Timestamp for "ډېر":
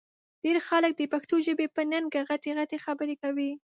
0.43-0.57